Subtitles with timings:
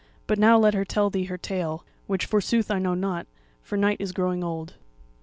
[0.25, 3.27] But now let her tell thee her tale (which forsooth I know not),
[3.61, 4.73] for night is growing old."